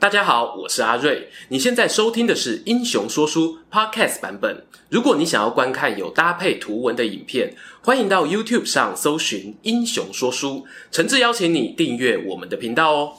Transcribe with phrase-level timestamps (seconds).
[0.00, 1.28] 大家好，我是阿瑞。
[1.48, 4.64] 你现在收听的是《英雄说书》Podcast 版本。
[4.88, 10.48] 如果你想要观看有搭配图文的影片，欢迎到 YouTube 上搜寻《英雄说书》，
[10.90, 13.12] 诚挚邀请你订阅我们的频道哦。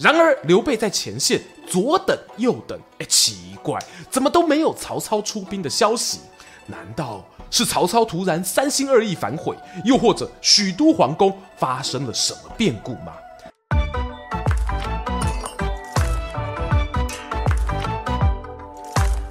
[0.00, 6.20] 然而，刘备在前线左等右等，哎，奇怪，怎么都没有曹操出兵的消息？
[6.66, 13.12] 难道是曹操突然三心二意反悔，又或者许都皇宫发生了什么变故吗？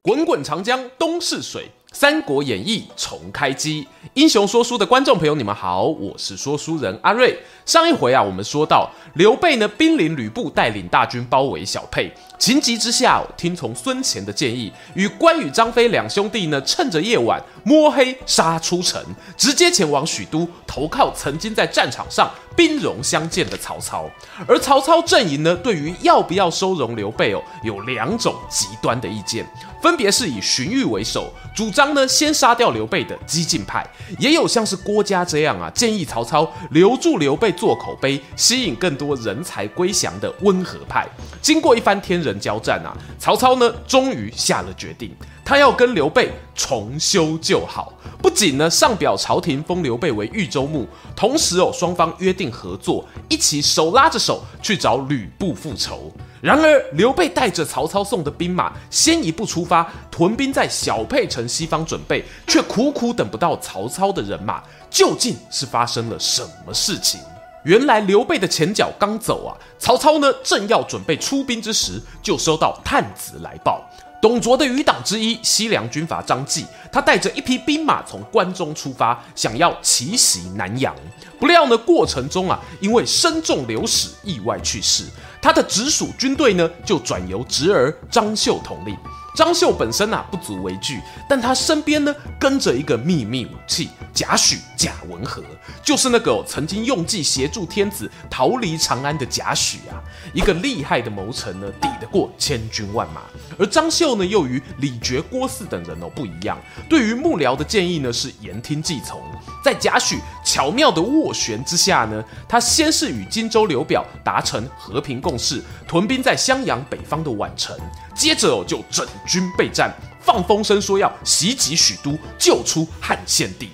[0.03, 3.88] 滚滚长江东逝水，《三国演义》重开机。
[4.16, 7.38] 英雄说书的观众朋友，你们好，我是说书人阿瑞。
[7.66, 12.11] 上一回啊，我们说到刘备呢，兵临吕布，带领大军包围小沛。
[12.41, 19.00] 情急之下，听从孙权的建议，与关羽、张飞两兄弟呢，趁着夜晚摸黑杀出城，
[19.38, 24.09] 直接前往许都投靠曾经在战场上兵戎相见的曹操。
[24.48, 29.45] 而曹操阵营呢，对于要不要收容刘备哦，有两种极端的意见，
[29.84, 41.08] 分别是以荀彧为首，主张呢先杀掉刘备的激进派，也有像是郭嘉这样啊，建议曹操留住刘备做口碑，吸引更多人才归降的温和派。
[41.39, 42.31] 经过一番天人。
[42.40, 47.94] 交战啊，曹操呢，终于下了决定，他要跟刘备重修旧好。
[48.22, 56.12] 不仅呢上表朝廷封刘备为豫州牧，同时哦双方约定合作，一起手拉着手去找吕布复仇。
[56.40, 64.62] 然而刘备带着曹操送的兵马先一步出发，屯兵在小沛城西方准备，却苦苦等不到曹操的人马。
[64.90, 67.20] 究竟是发生了什么事情？
[67.64, 73.84] 原来刘备的前脚刚走啊，曹操呢正要准备出兵之时，就收到探子来报，
[74.22, 80.95] 董卓的余党之一西凉军阀张继，他带着一批兵马从关中出发，想要奇袭南阳。
[81.39, 85.06] 不料呢过程中啊，因为身中流矢，意外去世。
[85.42, 88.95] 他的直属军队呢，就转由侄儿张绣统领。
[89.34, 95.41] 张绣本身啊不足为惧，但他身边呢跟着一个秘密武器贾诩贾文和，
[95.81, 100.03] 就是那个、曾经用计协助天子逃离长安的贾诩啊，
[100.34, 103.22] 一个厉害的谋臣呢，抵得过千军万马。
[103.58, 106.59] 而张绣呢，又与李傕、郭汜等人哦不一样，
[106.90, 109.22] 对于幕僚的建议呢是言听计从。
[109.64, 117.78] 在贾诩巧妙的斡旋之下呢，他先是与荆州刘表达成和平共事，屯兵在襄阳北方的宛城，
[118.16, 123.70] 接着就整军备战，放风声说要袭击许都，救出汉献帝。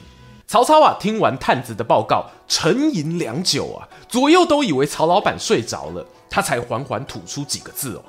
[0.45, 8.03] 曹操啊，听完探子的报告，沉吟良久啊，左右都以为曹老板睡着了，他才缓缓吐出几个字哦：“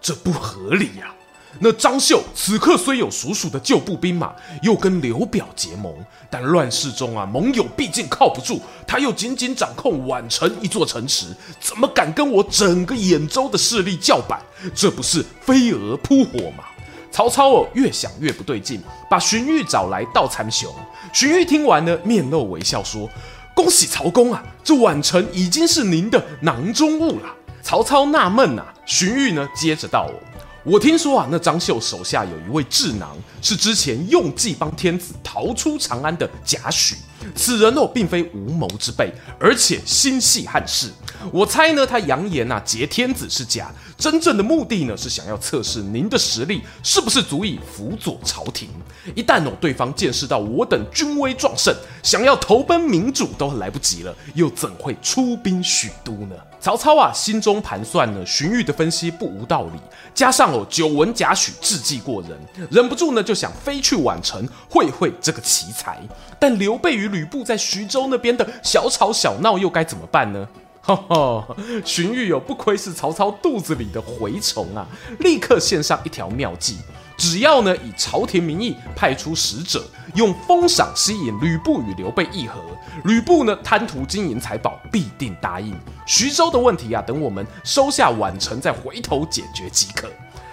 [0.00, 1.19] 这不合理呀、啊。”
[1.58, 5.92] 那张绣此刻虽有叔叔的旧部兵马，又跟刘表结盟，
[6.30, 8.62] 但乱世中啊，盟友毕竟靠不住。
[8.86, 11.26] 他又仅仅掌控宛城一座城池，
[11.60, 14.40] 怎么敢跟我整个兖州的势力叫板？
[14.74, 16.64] 这不是飞蛾扑火吗？
[17.12, 18.80] 曹操哦，越想越不对劲，
[19.10, 20.72] 把荀彧找来道参雄。
[21.12, 23.10] 荀彧听完呢，面露微笑说
[23.52, 27.26] ：“恭喜曹公啊，这宛城已经是您的囊中物了。”
[27.62, 30.29] 曹操纳闷呐，荀彧呢，接着道：“我
[30.62, 36.94] 我听说啊，那张绣手下有一位智囊，是之前用计帮天子逃出长安的贾诩。
[37.34, 40.90] 此人哦，并非无谋之辈，而且心系汉室。
[41.32, 48.68] 我猜呢，他扬言啊，劫天子是假，真正的目的呢，是想要测试您的实力是不是足以辅佐朝廷。
[49.14, 56.34] 一旦哦，对方见识到我等军威壮盛，想要投奔明主都来不及了，又怎会出兵许都呢？
[56.58, 59.80] 曹操啊，心中盘算呢，荀彧的分析不无道理，
[60.14, 65.98] 加上哦，久闻贾诩智计过人，忍不住呢，就想飞去宛城会会这个奇才。
[66.38, 70.48] 但刘备与吕布在徐州那边的小吵小闹，又该怎么办呢？
[70.82, 74.86] 哈哈，荀彧有不愧是曹操肚子里的蛔虫啊，
[75.18, 76.78] 立刻献上一条妙计。
[77.18, 79.84] 只要呢，以朝廷名义派出使者，
[80.14, 82.58] 用封赏吸引吕布与刘备议和，
[83.04, 85.76] 吕布呢贪图金银财宝，必定答应。
[86.06, 90.08] 徐州的问题啊，等我们收下宛城再回头解决即可。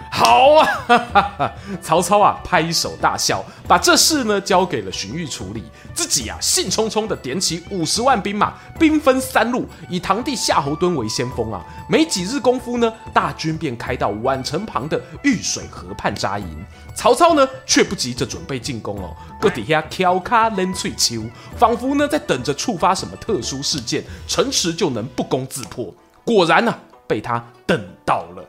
[0.10, 5.64] 好啊，曹操啊，拍手大笑，把这事呢交给了荀彧处理，
[5.94, 11.64] 自己啊兴冲冲的点起五十万兵马，兵分三路，以堂弟夏侯惇为先锋啊。
[11.90, 16.66] 没几日功夫呢，大军便开到宛城旁的御水河畔扎营。
[16.96, 21.22] 曹操呢却不急着准备进攻哦，搁底下挑卡扔翠秋，
[21.56, 25.94] 仿佛呢在等着触发什么特殊事件，城池就能不攻自破。
[26.26, 28.44] 果然呢、啊，被他等到了。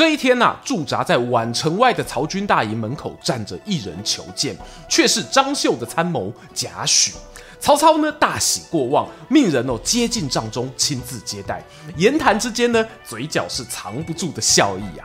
[0.00, 4.56] 这一天呐、啊，驻扎在宛城外的曹军大营门口站着一人求见，
[4.88, 7.12] 却是张绣的参谋贾诩。
[7.58, 11.62] 曹操呢大喜过望，命人哦接进帐中亲自接待。
[11.98, 15.04] 言谈之间呢，嘴角是藏不住的笑意、啊。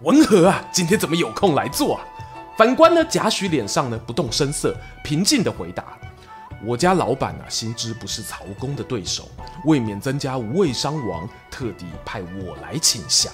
[0.00, 2.04] 文和啊，今天怎么有空来坐啊？
[2.58, 5.96] 反观呢，贾诩脸上呢不动声色，平静的回答
[6.62, 9.30] ：“我家老板啊，心知不是曹公的对手，
[9.64, 13.32] 为免增加无谓伤亡，特地派我来请降。”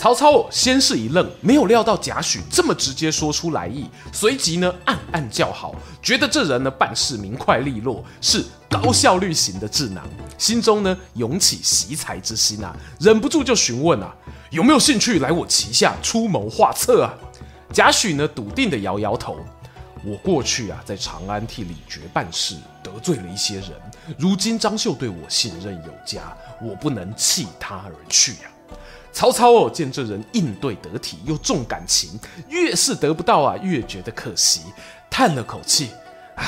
[0.00, 10.02] 曹操，先是一愣，没有料到贾诩这么直接说出来意，随即呢暗暗叫好，觉得这人呢办事明快利落，是高效率型的智囊，
[10.38, 14.16] 心中呢涌起惜才之心啊，忍不住就询问啊，
[14.48, 17.12] 有没有兴趣来我旗下出谋划策啊？
[17.70, 19.36] 贾诩呢笃定地摇摇头，
[20.02, 23.72] 我过去啊在长安替李傕办事，得罪了一些人，
[24.16, 28.59] 如今张绣对我信任有加，我不能弃他而去呀、啊。
[29.12, 32.18] 曹操哦，见这人应对得体又重感情，
[32.48, 34.62] 越是得不到啊，越觉得可惜，
[35.10, 35.90] 叹了口气，
[36.36, 36.44] 唉，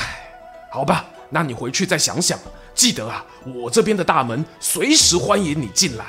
[0.71, 2.39] 好吧，那你回去再想想，
[2.73, 3.25] 记得啊，
[3.55, 6.05] 我这边的大门随时欢迎你进来。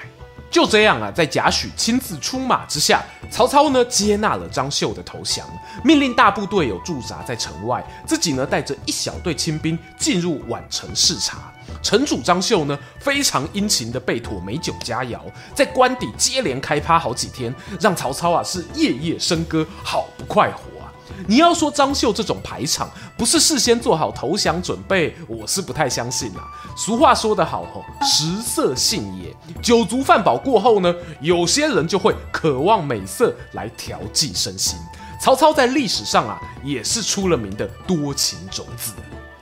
[0.55, 5.45] 就这样啊，在贾诩亲自出马之下，曹操呢接纳了张绣的投降，
[5.83, 11.53] 命令大部队有驻扎在城外，自己呢带着一小队亲兵进入宛城视察。
[11.83, 15.19] 城主张绣呢非常殷勤的备妥美酒佳肴，
[15.57, 20.74] 在官邸接连开趴好几天，让曹操啊是夜夜笙歌，好不快活。
[21.27, 26.43] 你要说张绣这种排场不是事先做好投降准备，我是不太相信啦。
[26.77, 29.35] 俗话说得好吼，食色性也。
[29.63, 34.79] 酒足饭饱过后呢，有些人就会渴望美色来调剂身心。
[35.21, 38.93] 曹操在历史上啊，也是出了名的多情种子。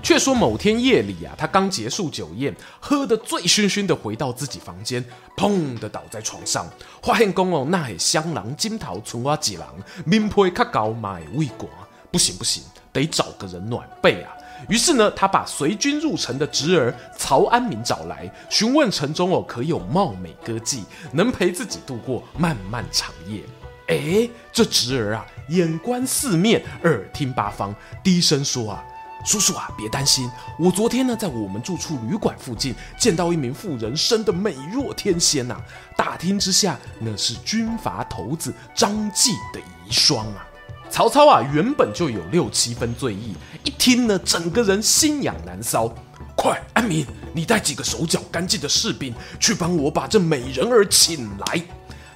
[0.02, 5.02] 却说某天夜里啊，他刚结束酒宴，喝得醉醺醺的回到自己房间，
[5.36, 6.66] 砰的倒在床上。
[7.02, 9.68] 发现公哦，那香囊金桃存花几郎，
[10.04, 11.68] 面皮较高买未果，
[12.10, 12.62] 不行不行，
[12.92, 14.32] 得找个人暖被啊。
[14.68, 20.82] 于是呢，他把随军入城的侄儿曹安民找来，询问城中哦可有貌美歌妓，
[21.12, 23.40] 能陪自己度过漫漫长夜。
[23.88, 28.84] 哎，这侄儿啊，眼观四面，耳听八方，低声说啊。
[29.24, 35.60] 叔叔啊，别担心，我昨天呢在我们住处旅馆附近见到一名妇人，生得美若天仙呐、啊。
[35.96, 40.46] 打听之下，那是军阀头子张继的遗孀啊。
[40.90, 43.34] 曹操啊原本就有六七分醉意，
[43.64, 45.92] 一听呢，整个人心痒难搔。
[46.36, 51.62] 快，安民，你带几个手脚干净的士兵去帮我把这美人儿请来。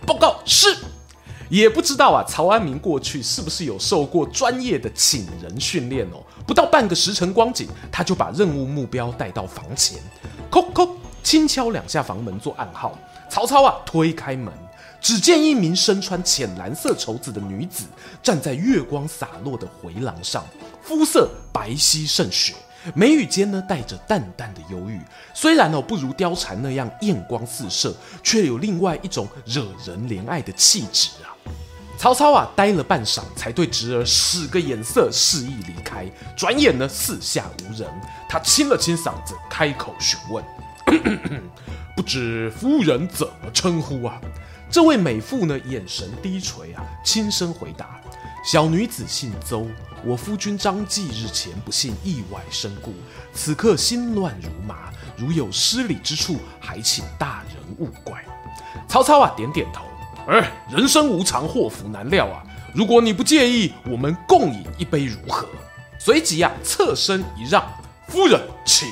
[0.04, 0.76] 报告是。
[1.48, 6.22] 也不知道啊，曹安民过去是不是有受过专业的请人训练哦？
[6.46, 9.98] 不到半个时辰光景，他就把任务目标带到房前，
[10.50, 10.88] 叩叩，
[11.22, 12.98] 轻敲两下房门做暗号。
[13.28, 14.52] 曹操啊，推开门，
[15.00, 17.84] 只见一名身穿浅蓝色绸子的女子
[18.22, 20.44] 站在月光洒落的回廊上，
[20.82, 22.54] 肤色白皙胜雪。
[22.94, 25.00] 眉宇间呢，带着淡淡的忧郁。
[25.34, 31.34] 虽然哦，不如貂蝉那样艳光四射，却有另外一种惹人怜爱的气质啊。
[31.98, 36.06] 曹操啊，呆了半晌，才对侄儿使个眼色，示意离开。
[36.36, 37.88] 转眼呢，四下无人，
[38.28, 40.44] 他清了清嗓子，开口询问
[41.96, 44.20] ：“不知夫人怎么称呼啊？”
[44.70, 47.98] 这位美妇呢，眼神低垂啊，轻声回答
[48.44, 49.66] ：“小女子姓邹。”
[50.06, 52.94] 我夫君张继日前不幸意外身故，
[53.34, 58.24] 此刻心乱如麻，如有失礼之处，还请大人勿怪。
[58.88, 59.82] 曹操啊，点点头。
[60.28, 62.44] 哎，人生无常，祸福难料啊！
[62.72, 65.48] 如果你不介意，我们共饮一杯如何？
[65.98, 67.68] 随即啊，侧身一让，
[68.06, 68.88] 夫人请。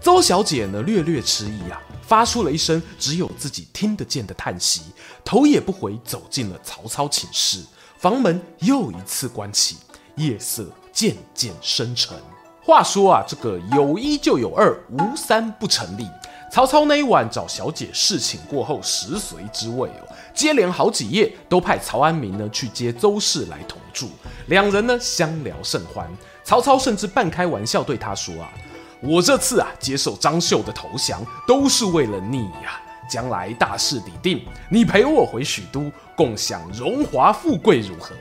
[0.00, 4.80] 邹小姐呢，略略迟疑啊，发出了一声只有自己听得见的叹息，
[5.22, 7.62] 头也不回走进了曹操寝室。
[7.98, 9.76] 房门又一次关起。
[10.20, 12.16] 夜色渐渐深沉。
[12.62, 16.06] 话说啊，这个有一就有二，无三不成立。
[16.52, 20.14] 曹操那一晚找小姐侍寝过后，食髓之味哦。
[20.34, 24.10] 接连好几夜都派曹安民呢去接邹氏来同住，
[24.48, 26.08] 两人呢相聊甚欢。
[26.44, 28.52] 曹操甚至半开玩笑对他说啊
[29.00, 32.80] ：“我这次啊接受张绣的投降，都是为了你呀。
[33.08, 38.14] 将来大势已定，你陪我回许都，共享荣华富贵，如何？”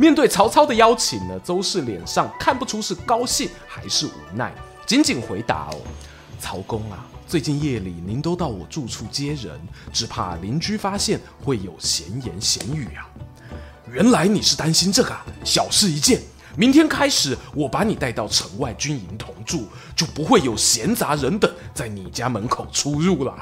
[0.00, 4.54] 面对曹操的邀请呢，邹氏脸上看不出是高兴还是无奈，
[4.86, 5.80] 仅仅回答：“哦，
[6.38, 9.60] 曹公啊，最近夜里您都到我住处接人，
[9.92, 13.10] 只怕邻居发现会有闲言闲语啊。
[13.92, 16.22] 原来你是担心这个啊，小事一件，
[16.56, 23.36] 明天开始我把你带到城外军营同住，就不会有闲杂人等在你家门口出入了。”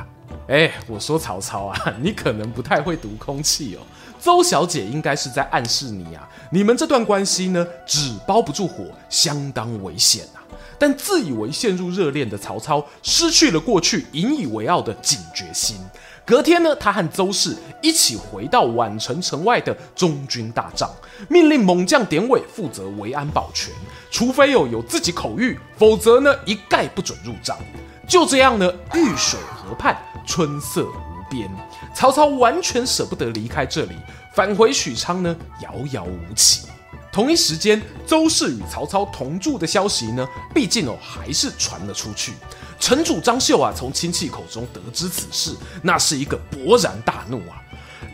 [0.49, 3.83] 哎，我说曹操啊， 你可能不太会读空气哦。
[4.21, 10.43] 邹小姐应该是在暗示你啊，你们这段关系呢，纸包不住火，相当危险啊。
[10.79, 15.77] 但自以为陷入热恋的曹操，失去了过去引以为傲的警觉心。
[16.25, 20.91] 隔天呢，他和邹氏一起回到宛城城外的中军大帐，
[21.29, 23.73] 命令猛将典韦负责维安保全，
[24.11, 27.59] 除非有有自己口諭，否则呢，一概不准入帐。
[28.07, 29.97] 就这样呢，玉水河畔，
[30.27, 31.51] 春色无边。
[31.95, 33.97] 曹操完全舍不得离开这里，
[34.35, 36.67] 返回许昌呢，遥遥无期。
[37.11, 42.35] 同一时间，邹氏与曹操同住的消息呢，毕竟哦，还是传了出去。
[42.79, 47.57] 城主张绣啊，从亲戚口中得知此事，那是一个勃然大怒啊！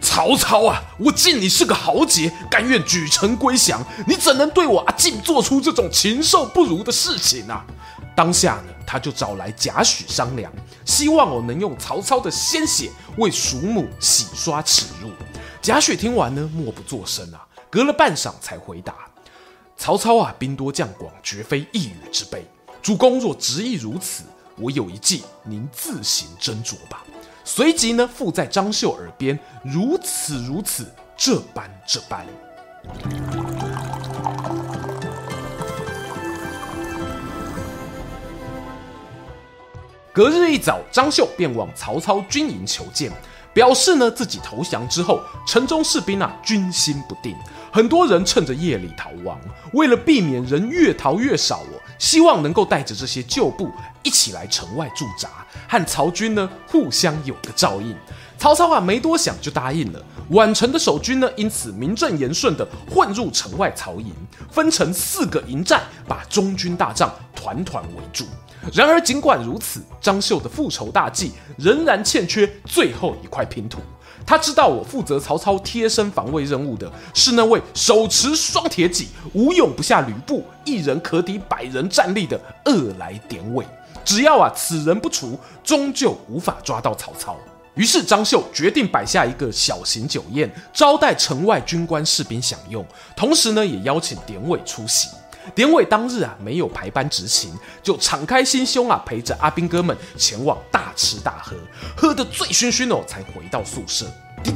[0.00, 7.64] 曹操啊，我敬你是个豪杰，甘愿举城归降，你怎能对我阿敬做出这种禽兽不如的事情啊？
[8.14, 10.52] 当下呢，他就找来贾诩商量，
[10.84, 15.08] 希望我能用曹操的鲜血为蜀母洗刷耻辱。
[15.62, 18.94] 贾诩听完呢，默不作声啊，隔了半晌才回答：
[19.78, 22.46] 曹操啊，兵多将广，绝非一语之辈。
[22.82, 24.24] 主公若执意如此。
[24.58, 27.02] 我有一计，您自行斟酌吧。
[27.44, 32.26] 随即呢，附在张绣耳边，如此如此，这般这般。
[40.14, 43.10] 隔日一早，张绣便往曹操军营求见，
[43.54, 47.34] 表示呢自己投降之后，城中士兵啊军心不定，
[47.72, 49.40] 很多人趁着夜里逃亡。
[49.72, 51.80] 为了避免人越逃越少哦。
[51.98, 53.70] 希望能够带着这些旧部
[54.02, 55.28] 一起来城外驻扎，
[55.68, 57.96] 和曹军呢互相有个照应。
[58.36, 60.04] 曹操啊没多想就答应了。
[60.32, 64.12] 宛城的守军呢因此名正言顺地混入城外曹营，
[64.50, 68.26] 分成四个营寨，把中军大帐团团围住。
[68.72, 73.80] 然而尽管如此，张绣的复仇大计仍然欠缺最后一块拼图。
[74.24, 83.66] 他知道我负责曹操贴身防卫任务的是那位手持双铁戟、无勇不下吕布、一人可抵百人战力的恶来典韦。
[84.04, 87.36] 只要啊此人不除，终究无法抓到曹操。
[87.74, 92.84] 于是张绣决定摆下一个小型酒宴，招待城外军官士兵享用，
[93.16, 95.08] 同时呢也邀请典韦出席。
[95.54, 101.56] 典韦当日啊没有排班执勤，就敞开心胸啊陪着阿兵哥们前往大吃大喝，
[101.96, 104.06] 喝得醉醺醺哦才回到宿舍。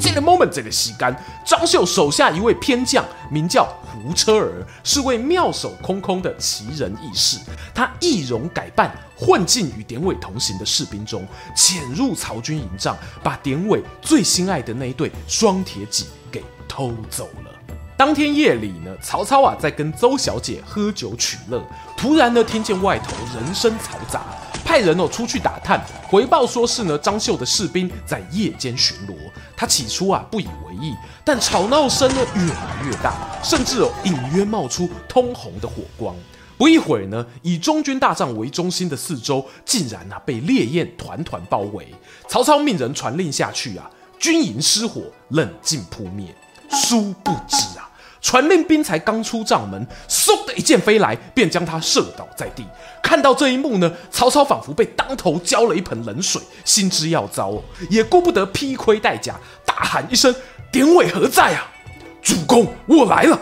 [0.01, 1.17] 这个 moment 这个时间，
[1.47, 7.39] 张绣手下一位偏将名叫胡车儿，是位妙手空空的奇人异士。
[7.73, 11.25] 他易容改扮，混进与典韦同行的士兵中，
[11.55, 17.56] 潜入曹军营帐，把典韦最心爱的那一对双铁戟给偷走了。
[17.97, 21.65] 当天夜里呢，曹操啊在跟邹小姐喝酒取乐，
[21.97, 24.23] 突然呢听见外头人声嘈杂，
[24.67, 29.15] 派人哦出去打探，回报说是呢张绣的士兵在夜间巡逻。
[29.57, 36.15] 他起初啊不以为意，但吵闹声呢越来越大，甚至哦隐约冒出通红的火光。
[36.59, 41.95] 不一会儿呢，以中军大帐为中心的四周竟然啊被烈焰团团包围。
[42.29, 45.01] 曹操命人传令下去啊，军营失火，
[45.31, 46.35] 冷静扑灭。
[46.71, 47.89] 殊不知啊，
[48.21, 52.65] 传令兵才刚出帐门，嗖的一箭飞来，便将他射倒在地。
[53.03, 60.35] 看到这一幕呢，曹操仿佛被当头浇了一盆冷水，心知要糟哦，也顾不得披盔戴甲，大喊一声
[60.73, 61.71] ：“典韦何在啊？”
[62.21, 63.39] 主公，我来了。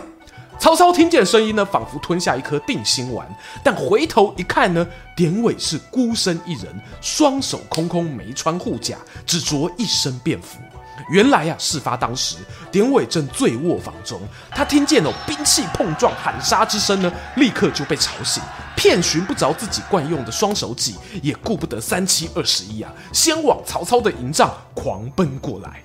[0.57, 3.27] 曹操听见声音呢，仿佛吞下一颗定心丸，
[3.63, 10.59] 但回头一看呢，典韦是孤身一人，双手空空，没穿护甲，只着一身便服。
[11.09, 12.37] 原来啊，事发当时，
[12.71, 14.19] 典韦正醉卧房中，
[14.51, 18.41] 他听见哦兵器碰撞、喊杀之声呢，立刻就被吵醒，
[18.75, 25.84] 遍寻不着自己惯用的双手戟，也顾不得三七二十一啊，先往曹操的营帐狂奔过来。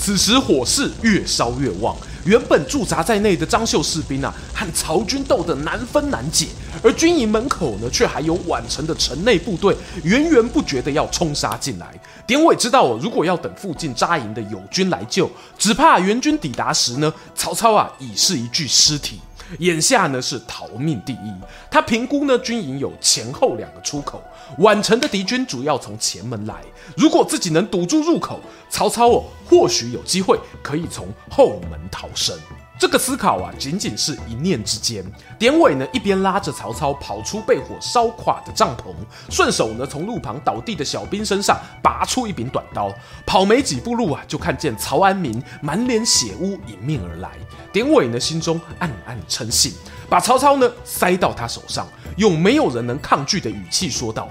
[0.00, 6.46] 此时火势越烧越旺，原本驻扎在内的张绣士兵啊，和曹军斗得难分难解，
[6.82, 11.94] 而军营门口呢，却还有宛城的城内部队源源不绝的要冲杀进来。
[12.26, 19.20] 典韦知道哦，如果要等附近扎营的友军来救，只怕援军抵达时呢，曹操啊已是一具尸体。
[19.58, 21.32] 眼下呢是逃命第一，
[21.70, 24.22] 他评估呢军营有前后两个出口，
[24.58, 26.62] 宛城的敌军主要从前门来，
[26.96, 28.40] 如果自己能堵住入口，
[28.70, 32.38] 曹操哦或许有机会可以从后门逃生。
[32.80, 35.04] 这个思考啊，仅仅是一念之间。
[35.38, 38.94] 典韦呢，一边拉着曹操跑出被火烧垮的帐篷，
[39.28, 42.90] 顺手呢，从路旁倒地的小兵身上拔出一柄短刀，
[43.26, 47.32] 跑没几步路啊，就看见曹安民满脸血污迎面而来。
[47.70, 49.74] 典韦呢，心中暗暗称幸，
[50.08, 54.26] 把曹操呢塞到他手上，用没有人能抗拒的语气说道：“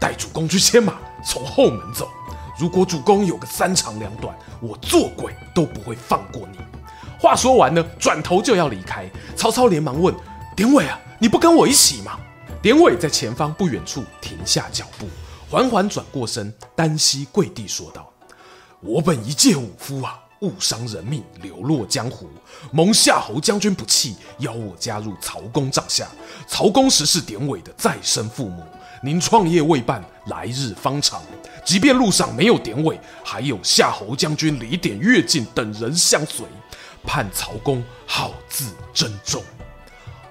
[0.00, 2.08] 带主公去牵马，从后门走。”
[2.58, 6.58] 如果主公有个三长两短，我做鬼都不会放过你。”
[7.22, 9.08] 话说完呢，转头就要离开。
[9.36, 10.12] 曹操连忙问
[10.56, 12.18] ：“典韦啊，你不跟我一起吗？”
[12.60, 15.06] 典韦在前方不远处停下脚步，
[15.48, 18.10] 缓缓转过身，单膝跪地说道
[18.82, 22.28] ：“我本一介武夫啊，误伤人命，流落江湖，
[22.72, 26.08] 蒙夏侯将军不弃，邀我加入曹公帐下。
[26.48, 28.64] 曹公实是典韦的再生父母。
[29.00, 31.22] 您创业未半，来日方长，
[31.64, 36.44] 即便路上没有典韦，还有夏侯将军、李典、乐进等人相随。”
[37.04, 39.42] 盼曹公好自珍重。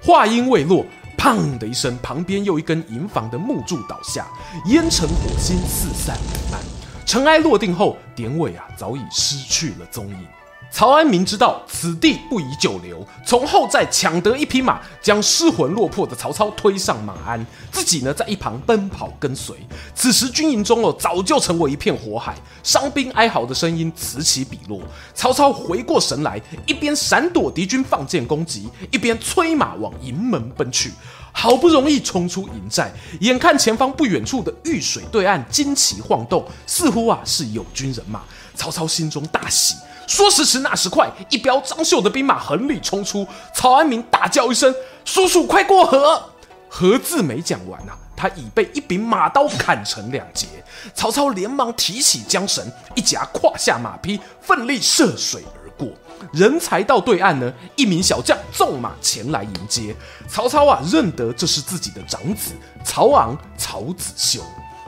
[0.02, 0.86] 话音未落，
[1.18, 4.26] 砰的一声，旁边又一根营房的木柱倒下，
[4.68, 6.62] 烟尘火星四散弥漫。
[7.06, 10.26] 尘埃落定后，典韦啊早已失去了踪影。
[10.72, 19.56] 曹安民知道此地不宜久留，从后寨抢得一匹马，将失魂落魄的曹操推上马鞍，自己呢在一旁奔跑跟随。
[19.94, 24.82] 此时军营中哦早就成为一片火海，伤兵哀嚎的声音此起彼落。
[25.14, 30.94] 曹操回过神来，一边闪躲敌军放箭攻击，一边催马往营门奔去。
[31.34, 38.22] 好不容易冲出营寨，眼看前方不远处的玉水对岸旌旗晃动，似乎啊是有军人马。
[38.56, 39.76] 曹操心中大喜。
[40.08, 43.26] 说时迟，那时快，一彪张绣的兵马横里冲出。
[43.54, 44.74] 曹安民大叫一声
[45.06, 46.22] ：“叔叔，快过河！”
[46.68, 50.48] 河字没讲完啊，他已被一柄马刀砍成两截。
[50.94, 52.66] 曹操连忙提起缰绳，
[52.96, 55.88] 一夹胯下马匹，奋力涉水而过。
[56.34, 59.96] 人才到对岸呢，一名小将纵马前来迎接。
[60.28, 62.52] 曹操啊，认得这是自己的长子
[62.84, 64.42] 曹昂，曹子修。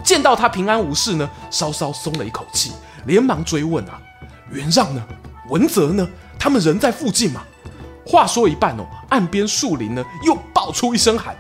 [0.03, 2.71] 见到他平安无事呢，稍稍松了一口气，
[3.05, 3.99] 连忙追问啊。
[4.51, 5.03] 袁让呢？
[5.49, 6.07] 文泽呢？
[6.37, 7.41] 他们人在附近吗？
[8.05, 11.35] 话说一半哦，岸边树林呢又爆出一声喊：“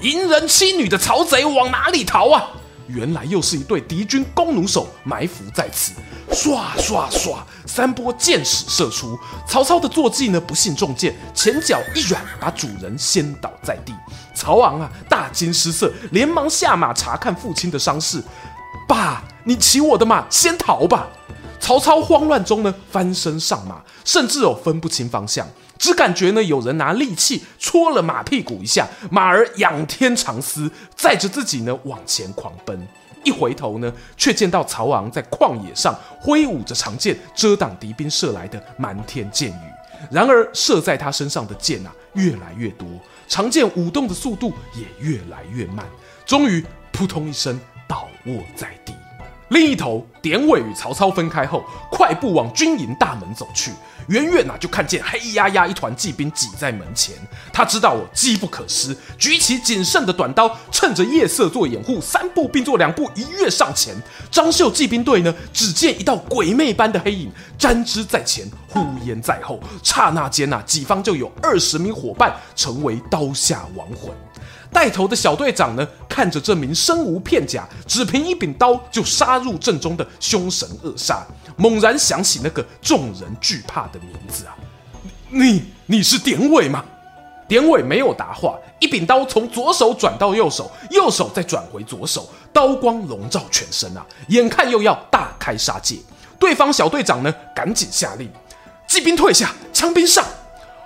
[0.00, 2.46] 淫人妻女的曹贼往哪里逃啊？”
[2.86, 5.92] 原来又是一队敌军弓弩手埋伏在此。
[6.30, 9.18] 唰唰唰，三波箭矢射出。
[9.48, 13.94] 曹操的坐骑呢不幸中箭，前脚一软，把主人掀倒在地。
[14.34, 18.22] 曹昂啊大惊失色，连忙下马查看父亲的伤势。
[18.86, 21.08] 爸，你骑我的马先逃吧。
[21.60, 32.86] 曹操慌乱中呢，翻身上马，甚至哦分不清方向，只感觉呢有人拿利器戳了马屁股一下，马儿仰天长嘶，载着自己呢往前狂奔。
[33.22, 39.54] 一回头呢，却见到曹昂在旷野上挥舞着长剑，遮挡敌兵射来的漫天箭雨。
[40.10, 42.86] 然而射在他身上的箭啊越来越多，
[43.26, 45.86] 长剑舞动的速度也越来越慢，
[46.26, 47.58] 终于扑通一声
[48.26, 48.94] 卧在地。
[49.48, 53.70] 另一头，典韦与曹操分开后，快步往军营大门走去。
[54.08, 57.14] 远远啊，就看见黑压压一团骑兵挤在门前。
[57.52, 63.94] 他知道我机不可失，举起仅剩的短刀，趁着夜色做掩护，三步并作两步，一跃上前。
[64.30, 69.60] 张绣骑兵队呢，只见一道鬼魅般的黑影，沾之在前，呼烟在后。
[69.82, 74.10] 刹那间啊，己方就有二十名伙伴成为刀下亡魂。
[74.74, 81.22] 带头的小队长呢，看着这名身无片甲、只凭一柄刀就杀入阵中的凶神恶煞，
[81.56, 84.56] 猛然想起那个众人惧怕的名字啊！
[85.30, 86.84] 你你是典韦吗？
[87.46, 94.04] 典韦没有答话，一柄刀从左手转到右手，右手再转回左手，刀光笼罩全身啊！
[94.28, 95.98] 眼看又要大开杀戒，
[96.38, 98.28] 对方小队长呢，赶紧下令：
[98.88, 100.24] 骑兵退下，枪兵上。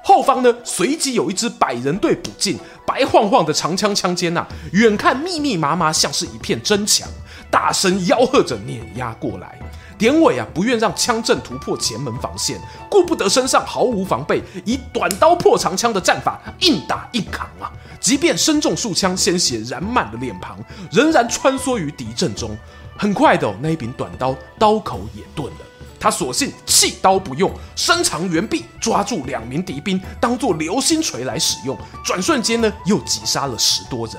[0.08, 7.06] 后方呢，随即有一支百人队补进，白晃晃的长枪枪尖呐，远看密密麻麻，像是一片真墙，
[7.50, 9.58] 大声吆喝着碾压过来。
[9.98, 17.70] 典韦啊，不愿让枪阵突破前门防线，顾不得身上毫无防备，以短刀破长枪的战法，硬打硬扛啊！
[18.00, 20.58] 即便身中数枪，鲜血染满了脸庞，
[20.90, 22.56] 仍然穿梭于敌阵中。
[22.96, 25.67] 很快的、哦，那一柄短刀刀口也钝了。
[26.00, 31.76] 他索性弃刀不用，伸长援臂抓住两名敌兵，当做流星锤来使用。
[32.04, 34.16] 转瞬间呢，又击杀了十多人。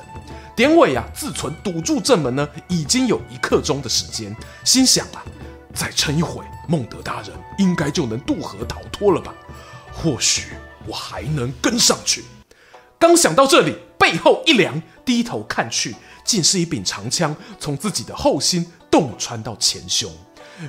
[0.56, 5.24] 典韦啊，自存堵住正门呢，已经有一刻钟的时间，心想啊，
[5.74, 9.34] 再撑一会，孟德大人应该就能渡河逃脱了吧？
[9.94, 10.48] 或许
[10.86, 12.26] 我还能跟上去。
[12.98, 20.12] 刚想到这里，背后一凉，低头看去，竟是一柄长枪从自己的后心洞穿到前胸。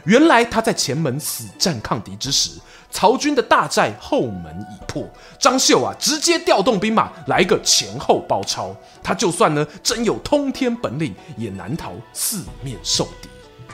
[0.05, 2.51] 原来他在前门死战抗敌之时，
[2.91, 8.75] 曹军的大寨后门已破，张绣啊直接调动兵马来个前后包抄。
[9.03, 13.29] 他就算呢真有通天本领，也难逃四面受敌。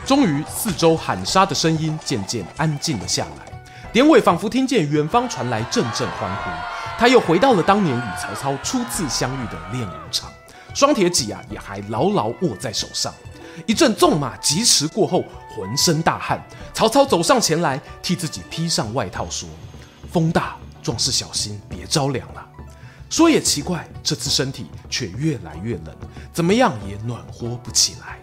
[0.04, 3.52] 终于，四周喊杀的声音渐渐安静了下来。
[3.92, 6.50] 典韦仿佛听见远方传来阵阵欢呼，
[6.98, 10.30] 他又回到了当年与曹操初次相遇的练武场，
[10.74, 13.12] 双铁戟啊也还牢牢握在手上。
[13.64, 15.24] 一阵纵马疾驰过后，
[15.56, 16.38] 浑身大汗。
[16.74, 19.48] 曹操走上前来，替自己披上外套，说
[20.12, 22.46] ：“风大，壮士小心，别着凉了。”
[23.08, 25.96] 说也奇怪，这次身体却越来越冷，
[26.32, 28.18] 怎么样也暖和不起来。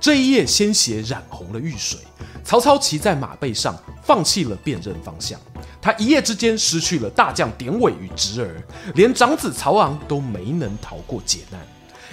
[0.00, 1.98] 这一夜，鲜血染红了玉水。
[2.42, 5.38] 曹操骑在马背上，放弃了辨认方向。
[5.82, 8.62] 他一夜之间失去了大将典韦与侄儿，
[8.94, 11.60] 连长子曹昂都没能逃过劫难。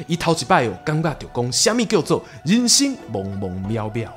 [0.07, 4.09] 一讨几败哦，尴尬丢公，虾米叫做人心蒙蒙渺渺。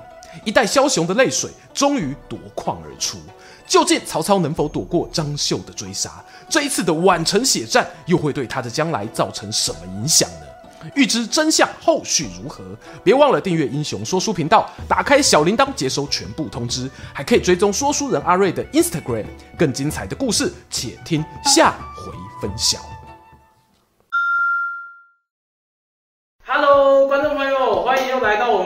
[0.44, 3.18] 一代枭雄的泪水终于夺眶而出。
[3.66, 6.22] 究竟曹操能否躲过张绣的追杀？
[6.50, 10.46] 这一次的宛城血战又会对他的将来造成什么影响呢？
[10.94, 12.62] 欲知真相后续如何，
[13.02, 19.24] 别忘了订阅英雄说书频道，打开小铃铛接收全部通知，还可以追踪说书人阿瑞的 Instagram。
[19.56, 22.93] 更精彩的故事，且听下回分晓。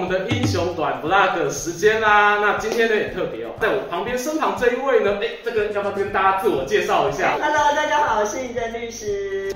[0.08, 2.38] 们的英雄短 Vlog 时间啦。
[2.40, 9.52] 那今天呢也特别哦，在我旁边身旁这一位呢，哎，这个要不要跟大家自我介绍一下？Hello，大家好，我是尹真律师。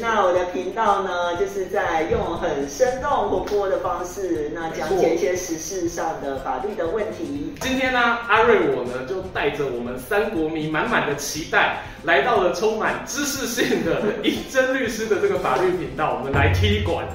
[0.00, 7.54] 那我的频道呢，就是在用很生动活泼的方式，那讲解一些时事上的法律的问题。
[7.60, 17.06] 今天呢，阿瑞我呢就带着我们三国迷满满的期待，来到了充满知识性的 银真律师的这个法律频道，我们来踢馆。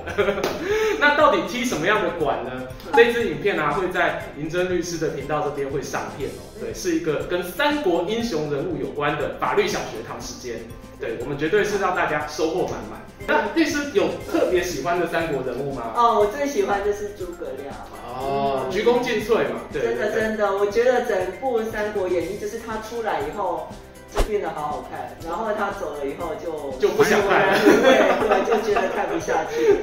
[1.02, 2.52] 那到底踢什么样的馆呢？
[2.94, 6.42] 这支影片呢、啊、会在尹真律师的频道这边会上片哦。
[6.60, 10.60] 对，是一个跟三国英雄人物有关的法律小学堂时间。
[11.00, 13.02] 对，我们绝对是让大家收获满满。
[13.26, 15.94] 那律师有特别喜欢的三国人物吗？
[15.96, 17.74] 哦，我最喜欢就是诸葛亮。
[18.06, 19.62] 哦，鞠躬尽瘁嘛。
[19.74, 23.68] 对，真的真的，我觉得整部《三国演义》就是他出来以后
[24.16, 29.78] 就变得好好看，然后他走了以后就就不想看了，对对，就觉得看不下去。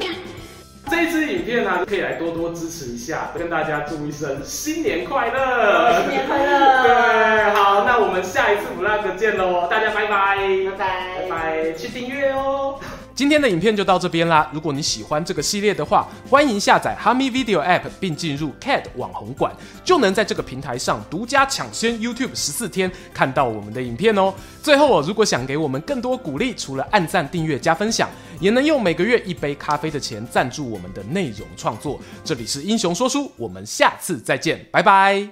[0.91, 6.01] 这一支影片呢，可以来多多支持一下，跟大家祝一声新年快乐！
[6.01, 6.83] 新年快乐！
[6.83, 12.79] 对，好，那我们下一次 Vlog 见喽，大家拜拜，拜拜，拜拜，去订阅哦。
[13.19, 14.49] 今天的影片就到这边啦。
[14.55, 19.53] 如果你喜欢这个系列的话，欢迎下载哈咪 Video App 并进入 CAD 网红馆，
[19.83, 24.33] 就能在这个平台上独家抢先 YouTube 十四天看到我们的影片哦。
[24.63, 31.99] 最后哦，如果想给我们更多鼓励，除了按赞、订阅、加分享，也能用每个月一杯咖啡的钱赞助我们的内容创作。
[32.23, 35.29] 这里是英雄说书，我们下次再见，拜拜。